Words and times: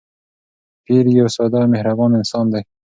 پییر 0.83 1.05
یو 1.19 1.27
ساده 1.35 1.57
او 1.63 1.67
مهربان 1.73 2.11
انسان 2.19 2.45
دی. 2.53 2.61